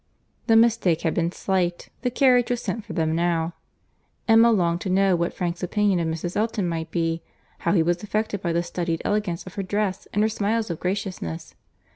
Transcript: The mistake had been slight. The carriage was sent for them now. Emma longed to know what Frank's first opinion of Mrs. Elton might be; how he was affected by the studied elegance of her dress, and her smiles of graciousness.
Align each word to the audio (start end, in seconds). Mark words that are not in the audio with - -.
The 0.47 0.55
mistake 0.55 1.01
had 1.01 1.13
been 1.13 1.31
slight. 1.31 1.89
The 2.01 2.09
carriage 2.09 2.49
was 2.49 2.59
sent 2.59 2.83
for 2.83 2.93
them 2.93 3.13
now. 3.15 3.53
Emma 4.27 4.51
longed 4.51 4.81
to 4.81 4.89
know 4.89 5.15
what 5.15 5.31
Frank's 5.31 5.59
first 5.59 5.63
opinion 5.71 5.99
of 5.99 6.07
Mrs. 6.07 6.35
Elton 6.35 6.67
might 6.67 6.89
be; 6.89 7.21
how 7.59 7.73
he 7.73 7.83
was 7.83 8.01
affected 8.01 8.41
by 8.41 8.51
the 8.51 8.63
studied 8.63 9.03
elegance 9.05 9.45
of 9.45 9.53
her 9.53 9.61
dress, 9.63 10.07
and 10.11 10.23
her 10.23 10.27
smiles 10.27 10.71
of 10.71 10.79
graciousness. 10.79 11.53